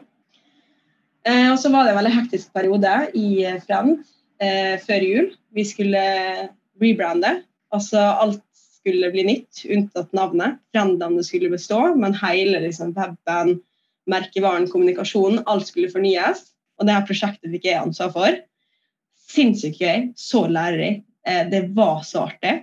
[1.23, 3.95] Eh, og så var det en veldig hektisk periode i Frem,
[4.43, 5.29] eh, før jul.
[5.55, 6.03] Vi skulle
[6.81, 7.43] rebrande.
[7.71, 8.43] Altså alt
[8.83, 10.59] skulle bli nytt, unntatt navnet.
[10.75, 13.61] Frendene skulle bestå, men hele liksom, weben,
[14.11, 16.49] merkevaren, kommunikasjonen, alt skulle fornyes.
[16.79, 18.39] Og det her prosjektet fikk jeg ansvar for.
[19.31, 20.11] Sinnssykt gøy.
[20.19, 21.05] Så lærerik.
[21.27, 22.55] Eh, det var så artig.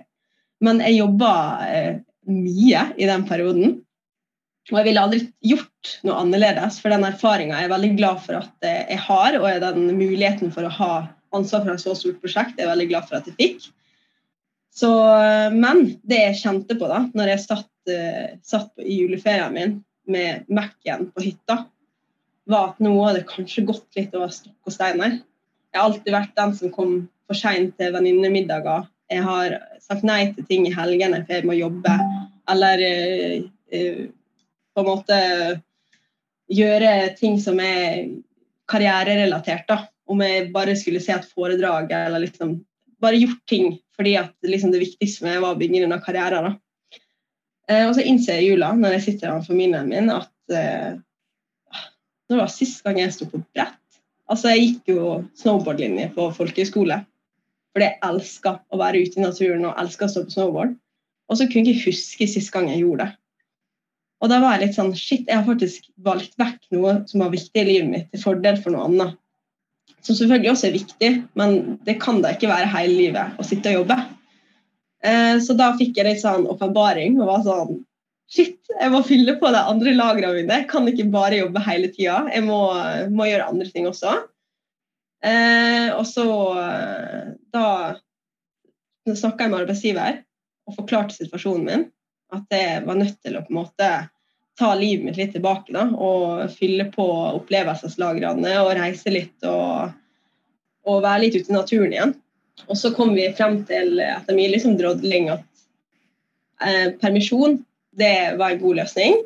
[0.61, 1.31] Men jeg jobba
[1.67, 1.95] eh,
[2.29, 3.79] mye i den perioden.
[4.69, 8.37] Og jeg ville aldri gjort noe annerledes, for den erfaringa er jeg veldig glad for
[8.37, 10.91] at jeg har, og den muligheten for å ha
[11.35, 13.65] ansvar for et så stort prosjekt jeg er veldig glad for at jeg fikk.
[14.71, 14.91] Så,
[15.51, 17.93] men det jeg kjente på da når jeg satt,
[18.45, 19.73] satt i juleferien min
[20.11, 21.57] med Mac-en på hytta,
[22.45, 25.19] var at nå hadde kanskje gått litt over stokk og stein her.
[25.71, 26.95] Jeg har alltid vært den som kom
[27.31, 28.87] for seint til venninnemiddager.
[29.11, 31.95] Jeg har sagt nei til ting i helgene for jeg må jobbe.
[32.51, 34.01] Eller uh,
[34.71, 35.19] på en måte
[36.51, 38.09] gjøre ting som er
[38.71, 39.67] karriererelatert.
[39.67, 39.85] da.
[40.11, 42.59] Om jeg bare skulle se et foredrag eller liksom
[43.01, 46.47] bare gjort ting fordi at liksom det viktigste med var å bygge denne karrieren.
[46.49, 46.99] da.
[47.69, 50.97] Eh, og så innser jeg i jula, når jeg sitter med familien min, at eh,
[52.31, 53.77] det var sist gang jeg sto på brett.
[54.31, 55.05] Altså, Jeg gikk jo
[55.37, 57.01] snowboardlinje på folkehøyskole
[57.71, 60.77] fordi jeg elsker å være ute i naturen og elsker å stå på snowboard.
[61.31, 63.17] Og så kunne jeg ikke huske sist gang jeg gjorde det.
[64.21, 67.33] Og da var jeg litt sånn Shit, jeg har faktisk valgt vekk noe som var
[67.33, 69.15] viktig i livet mitt, til fordel for noe annet.
[70.05, 71.55] Som selvfølgelig også er viktig, men
[71.87, 73.97] det kan da ikke være hele livet å sitte og jobbe.
[75.05, 77.79] Eh, så da fikk jeg litt sånn åpenbaring og var sånn
[78.31, 80.59] Shit, jeg må fylle på de andre lagrene mine.
[80.61, 82.21] Jeg kan ikke bare jobbe hele tida.
[82.31, 82.61] Jeg må,
[83.11, 84.13] må, gjøre andre ting også.
[85.21, 86.25] Eh, og så
[87.53, 87.65] da
[89.05, 90.21] snakka jeg med arbeidsgiver
[90.69, 91.85] og forklarte situasjonen min.
[92.31, 93.91] At jeg var nødt til å på en måte
[94.59, 97.05] ta livet mitt litt tilbake da, og fylle på
[97.39, 99.93] opplevelseslagrene og reise litt og,
[100.85, 102.13] og, være litt ute i naturen igjen.
[102.67, 105.65] Og så kom vi frem til, etter mye liksom drodling, at
[106.61, 107.61] eh, permisjon
[107.97, 109.17] det var en god løsning.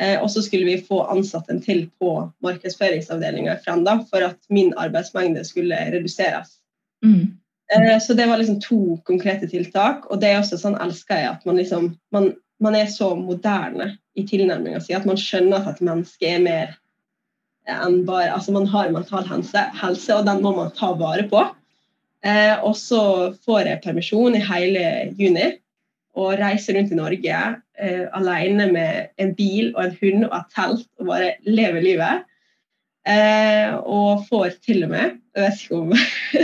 [0.00, 4.38] Eh, og så skulle vi få ansatt en til på markedsføringsavdelinga i Frenda for at
[4.48, 6.56] min arbeidsmengde skulle reduseres.
[7.04, 7.38] Mm.
[7.74, 10.06] Eh, så det var liksom to konkrete tiltak.
[10.10, 13.92] Og det er også sånn elsker jeg at man liksom man, man er så moderne
[14.18, 16.78] i tilnærminga si at man skjønner at et menneske er mer
[17.70, 21.44] enn bare Altså man har mental helse, helse og den må man ta vare på.
[22.26, 24.86] Eh, og så får jeg permisjon i hele
[25.18, 25.52] juni
[26.18, 27.38] og reiser rundt i Norge
[27.78, 32.26] eh, alene med en bil og en hund og et telt og bare lever livet.
[33.08, 35.94] Eh, og får til og med Jeg vet ikke om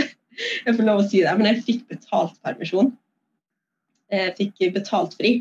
[0.65, 2.91] jeg får lov å si det, men jeg fikk betalt permisjon.
[4.11, 5.39] Jeg fikk betalt fri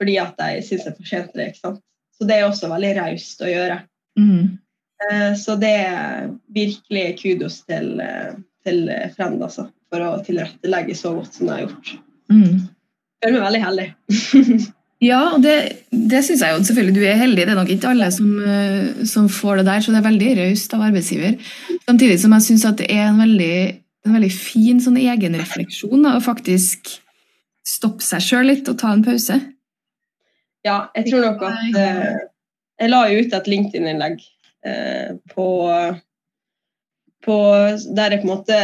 [0.00, 1.44] fordi at jeg syns jeg fortjente det.
[1.52, 1.82] ikke sant?
[2.18, 3.76] Så det er også veldig raust å gjøre.
[4.18, 4.56] Mm.
[5.04, 8.32] Eh, så det er virkelig kudos til, eh,
[8.66, 11.92] til Frend altså, for å tilrettelegge så godt som de har gjort.
[12.32, 12.64] Mm.
[13.22, 13.88] Føler meg veldig heldig.
[15.02, 15.54] Ja, og det,
[15.90, 17.44] det syns jeg jo selvfølgelig du er heldig.
[17.44, 20.34] Det er nok ikke alle som, eh, som får det der, så det er veldig
[20.38, 21.38] raust av arbeidsgiver.
[21.88, 23.56] Samtidig som jeg syns det er en veldig,
[24.06, 26.92] en veldig fin sånn egenrefleksjon å faktisk
[27.66, 29.40] stoppe seg sjøl litt og ta en pause.
[30.62, 32.22] Ja, jeg tror nok at eh,
[32.82, 34.22] Jeg la jo ut et LinkedIn-innlegg
[34.66, 35.46] eh, på,
[37.26, 37.36] på
[37.98, 38.58] Der jeg på en måte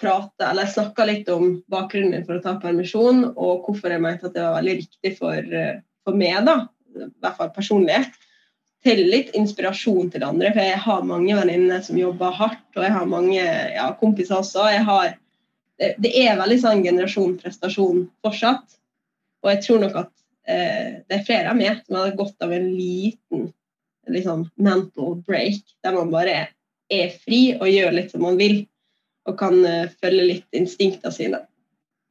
[0.00, 4.28] prata eller snakka litt om bakgrunnen min for å ta permisjon, og hvorfor jeg mente
[4.28, 6.56] at det var veldig riktig for, eh, for meg, da,
[6.96, 8.02] i hvert fall personlig.
[8.86, 12.94] Til litt inspirasjon til andre, for jeg har mange venninner som jobber hardt, og jeg
[12.94, 14.68] har mange ja, kompiser også.
[14.86, 15.16] Har,
[15.80, 18.78] det, det er veldig sånn generasjon prestasjon fortsatt,
[19.42, 20.12] og jeg tror nok at
[20.46, 23.48] eh, det er flere av meg som har gått av en liten
[24.12, 26.38] liksom, mental break, der man bare
[26.92, 28.66] er fri og gjør litt som man vil
[29.26, 31.42] og kan uh, følge litt instinktene sine.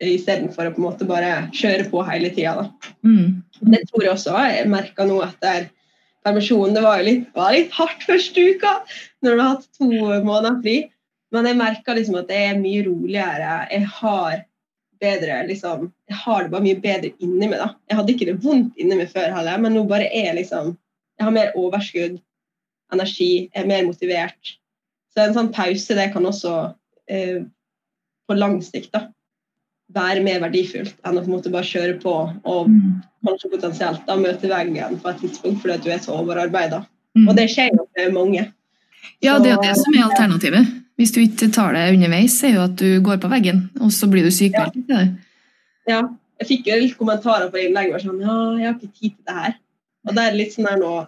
[0.04, 2.68] Istedenfor å på en måte bare kjøre på hele tida.
[3.08, 3.42] Mm.
[3.62, 5.70] Det tror jeg også jeg merka nå etter
[6.26, 6.76] permisjonen.
[6.76, 8.74] Det var jo litt, var litt hardt første uka
[9.24, 10.76] når du har hatt to måneder fri.
[11.34, 13.56] Men jeg merka liksom at det er mye roligere.
[13.72, 14.44] Jeg har
[15.02, 17.60] bedre liksom, Jeg har det bare mye bedre inni meg.
[17.60, 17.74] da.
[17.90, 20.76] Jeg hadde ikke det vondt inni meg før heller, men nå bare er liksom
[21.16, 22.18] Jeg har mer overskudd,
[22.92, 24.58] energi, jeg er mer motivert.
[25.14, 26.74] Så en sånn pause det kan også
[27.10, 27.44] eh,
[28.26, 29.08] på lang sikt da,
[29.96, 32.14] være mer verdifullt enn å på en måte bare kjøre på
[32.44, 33.02] og Mm.
[33.26, 36.86] kanskje potensielt da møte veggen på et tidspunkt fordi at du er så overarbeida.
[37.16, 37.28] Mm.
[37.30, 38.52] Og det skjer jo med mange.
[39.22, 40.68] Ja, det er jo det som er alternativet.
[40.98, 44.08] Hvis du ikke tar det underveis, er jo at du går på veggen, og så
[44.10, 44.78] blir du sykmeldt.
[44.90, 45.08] Ja.
[45.88, 46.02] Ja,
[46.40, 49.36] jeg fikk jo litt kommentarer på innlegget sånn Ja, jeg har ikke tid til det
[49.36, 49.56] her.
[50.08, 51.08] Og det er litt sånn her nå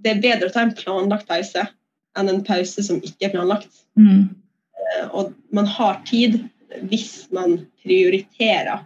[0.00, 1.66] Det er bedre å ta en planlagt pause
[2.16, 3.68] enn en pause som ikke er planlagt.
[3.98, 4.30] Mm.
[4.90, 6.40] Eh, Og man har tid
[6.88, 8.84] hvis man prioriterer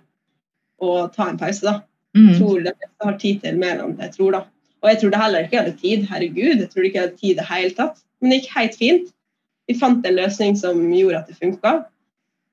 [0.83, 1.81] å ta en pause, da.
[2.15, 2.39] Jeg Mm.
[2.39, 4.45] tror de fleste har tid til mer enn jeg tror, da.
[4.83, 6.07] Og jeg trodde heller ikke jeg hadde tid.
[6.09, 7.97] Herregud, jeg trodde ikke jeg hadde tid i det hele tatt.
[8.21, 9.13] Men det gikk helt fint.
[9.69, 11.85] Vi fant en løsning som gjorde at det funka.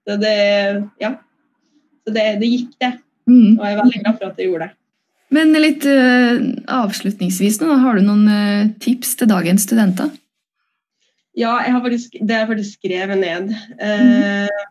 [0.08, 1.16] Så det Ja.
[2.08, 2.94] Så det, det gikk, det.
[3.30, 3.60] Mm.
[3.60, 4.72] Og jeg er veldig glad for at det gjorde det.
[5.30, 10.10] Men litt uh, avslutningsvis, nå, har du noen uh, tips til dagens studenter?
[11.38, 13.54] Ja, jeg har faktisk, det har jeg faktisk skrevet ned.
[13.80, 14.68] Eh,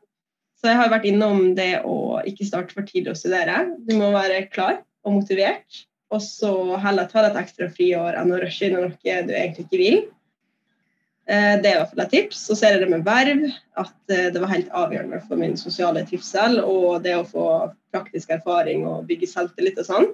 [0.61, 3.63] Så jeg har vært innom det å ikke starte for tidlig å studere.
[3.89, 5.87] Du må være klar og motivert.
[6.13, 6.51] Og så
[6.83, 9.81] heller ta deg et ekstra friår enn å rushe inn i noe du egentlig ikke
[9.81, 10.03] vil.
[11.31, 12.43] Eh, Det er i hvert fall et tips.
[12.51, 13.47] Så ser jeg det med verv,
[13.81, 17.47] at eh, det var helt avgjørende for min sosiale trivsel og det å få
[17.95, 20.11] praktisk erfaring og bygge selvtillit og sånn.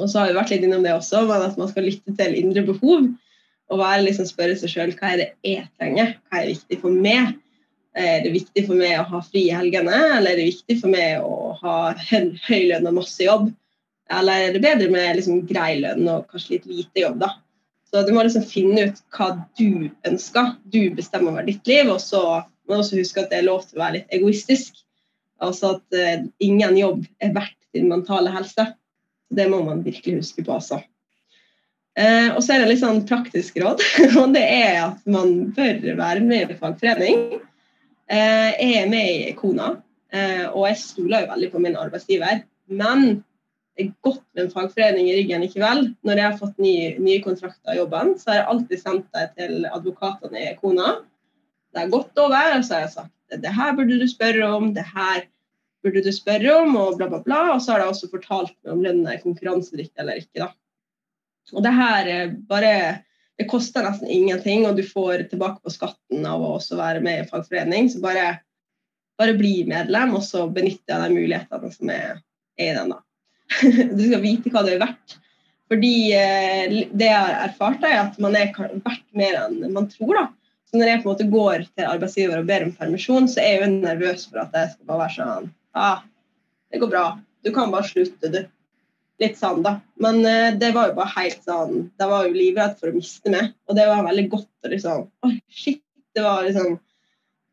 [0.00, 2.40] Og så har vi vært litt innom det også, men at man skal lytte til
[2.40, 3.10] indre behov.
[3.72, 7.02] Og være liksom spørre seg sjøl hva er det jeg trenger, hva er viktig for
[7.06, 7.34] meg.
[7.96, 10.92] Er det viktig for meg å ha fri i helgene, eller er det viktig for
[10.92, 13.48] meg å ha høy, lønn og masse jobb?
[14.12, 17.32] Eller er det bedre med liksom grei lønn og kanskje litt lite jobb, da?
[17.90, 20.56] Så du må liksom finne ut hva du ønsker.
[20.68, 22.22] Du bestemmer over ditt liv, og så
[22.66, 24.82] må du også huske at det er lov til å være litt egoistisk.
[25.42, 28.68] Altså at uh, ingen jobb er verdt din mentale helse.
[29.32, 30.82] Det må man virkelig huske på, altså.
[31.96, 33.80] Eh, og så er det litt sånn praktisk råd,
[34.20, 37.22] og det er at man bør være med i fagforening.
[38.12, 39.70] Eh, jeg er med i Kona,
[40.12, 42.42] eh, og jeg stoler jo veldig på min arbeidsgiver.
[42.68, 43.22] Men
[43.76, 45.86] det er godt med en fagforening i ryggen likevel.
[46.04, 49.26] Når jeg har fått nye, nye kontrakter i jobben, så har jeg alltid sendt det
[49.40, 50.98] til advokatene i Kona.
[51.72, 54.68] Det har gått over, og så har jeg sagt det her burde du spørre om,
[54.76, 55.24] det her
[55.82, 57.40] burde du spørre om, og bla, bla, bla.
[57.56, 60.44] Og så har de også fortalt meg om lønna er konkurransedyktig eller ikke.
[60.44, 60.52] da.
[61.54, 62.72] Og det her er bare
[63.36, 67.18] Det koster nesten ingenting, og du får tilbake på skatten av å også være med
[67.18, 67.90] i en fagforening.
[67.92, 68.38] Så bare,
[69.20, 72.22] bare bli medlem, og så benytte deg av de mulighetene som er,
[72.56, 72.94] er i den.
[72.94, 73.02] da.
[73.92, 75.18] Du skal vite hva det er verdt.
[75.68, 80.16] Fordi eh, det jeg har erfart, er at man er verdt mer enn man tror.
[80.16, 80.26] da.
[80.70, 83.52] Så når jeg på en måte går til arbeidsgiver og ber om permisjon, så er
[83.52, 86.02] jeg jo nervøs for at jeg skal bare være sånn ah,
[86.72, 87.06] Det går bra.
[87.46, 88.40] Du kan bare slutte, du.
[89.22, 89.78] Litt sånn, da.
[90.02, 93.32] Men uh, det var jo bare helt sånn De var jo livredd for å miste
[93.32, 95.80] meg, og det var veldig godt å liksom Oi, shit.
[96.16, 96.76] Det var liksom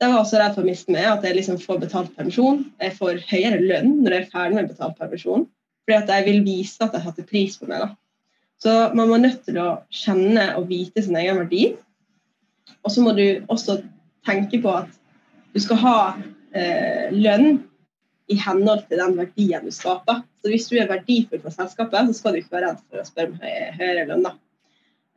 [0.03, 2.65] Jeg var også redd for å miste meg, at jeg liksom får betalt permisjon.
[2.83, 5.45] Jeg får høyere lønn når jeg er ferdig med betalt permisjon.
[5.83, 7.85] Fordi at jeg vil vise at jeg satte pris på meg.
[7.85, 7.93] da.
[8.63, 11.63] Så man må nødt til å kjenne og vite sin egen verdi.
[12.83, 13.79] Og så må du også
[14.27, 14.91] tenke på at
[15.53, 15.97] du skal ha
[16.55, 17.61] eh, lønn
[18.31, 20.23] i henhold til den verdien du skaper.
[20.41, 23.07] Så hvis du er verdifull for selskapet, så skal du ikke være redd for å
[23.07, 24.27] spørre om høyere lønn.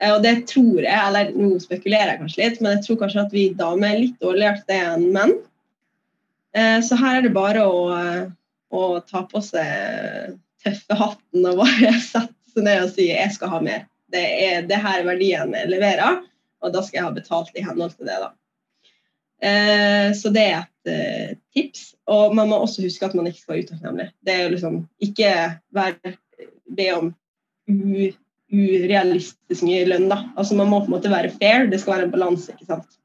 [0.02, 3.26] Eh, og det tror jeg, eller nå spekulerer jeg kanskje litt, men jeg tror kanskje
[3.26, 5.36] at vi damer er litt dårligere til det enn menn.
[6.56, 7.82] Eh, så her er det bare å,
[8.72, 13.54] å ta på seg tøffe hatten og bare sette seg ned og si jeg skal
[13.54, 13.86] ha mer.
[14.12, 16.22] Det er det her verdien jeg leverer,
[16.64, 18.18] og da skal jeg ha betalt i henhold til det.
[18.22, 18.32] da.
[19.42, 21.92] Eh, så det er et eh, tips.
[22.10, 24.08] Og man må også huske at man ikke skal være utakknemlig.
[24.24, 25.32] Det er jo liksom ikke
[25.76, 26.14] være,
[26.76, 27.10] be om
[27.66, 30.22] urealistisk mye lønn, da.
[30.38, 32.98] Altså man må på en måte være fair, det skal være en balanse, ikke sant.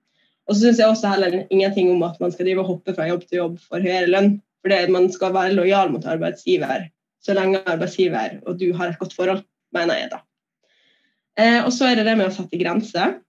[0.50, 3.10] Og så syns jeg også heller ingenting om at man skal drive og hoppe fra
[3.10, 4.34] jobb til jobb for høyere lønn.
[4.62, 6.90] For man skal være lojal mot arbeidsgiver
[7.22, 9.44] så lenge arbeidsgiver og du har et godt forhold,
[9.76, 10.22] mener jeg da.
[11.40, 13.20] Eh, og så er det det med å sette grenser.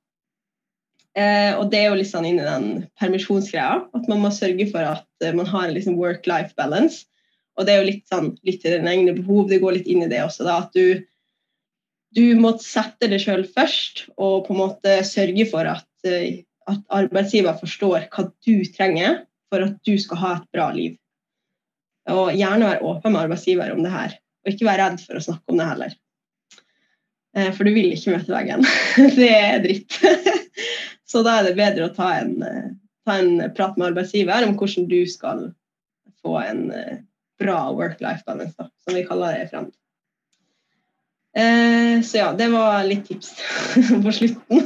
[1.12, 2.68] Eh, og det er jo litt sånn inn i den
[3.00, 3.82] permisjonsgreia.
[3.96, 7.04] At man må sørge for at eh, man har en liksom work-life balance.
[7.58, 9.50] Og det er jo litt sånn litt til dine egne behov.
[9.50, 10.46] Det går litt inn i det også.
[10.48, 11.02] da, At du,
[12.16, 16.82] du må sette det sjøl først og på en måte sørge for at, eh, at
[17.02, 19.22] arbeidsgiver forstår hva du trenger
[19.52, 20.96] for at du skal ha et bra liv.
[22.10, 24.16] Og gjerne være åpen med arbeidsgiver om det her.
[24.42, 25.98] Og ikke være redd for å snakke om det heller.
[27.36, 28.64] Eh, for du vil ikke møte veggen.
[29.20, 30.00] det er dritt.
[31.12, 32.70] Så da er det bedre å ta en, eh,
[33.04, 35.50] ta en prat med arbeidsgiver om hvordan du skal
[36.24, 37.02] få en eh,
[37.42, 39.74] bra work-life balance, da, som vi kaller det i Fremd.
[41.36, 43.34] Eh, så ja, det var litt tips
[44.04, 44.64] på slutten.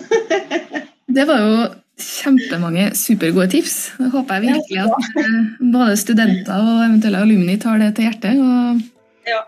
[1.18, 3.76] det var jo kjempemange supergode tips.
[3.98, 5.36] Jeg håper jeg virkelig at eh,
[5.74, 8.38] både studenter og eventuelle alumni tar det til hjertet.
[8.38, 9.44] Og ja.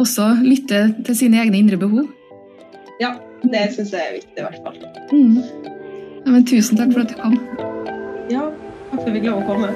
[0.00, 2.08] også lytter til sine egne indre behov.
[3.00, 4.80] Ja, det syns jeg er viktig, i hvert fall.
[5.14, 5.78] Mm.
[6.24, 7.36] Ja, men tusen takk for at du kom.
[8.30, 8.50] Ja,
[8.90, 9.68] takk for at vi fikk lov å komme.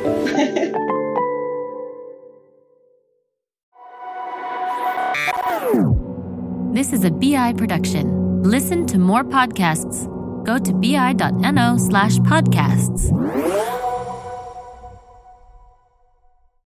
[6.74, 8.42] This is a BI production.
[8.42, 10.04] Listen to more podcasts.
[10.44, 13.10] Go to bi.no slash podcasts.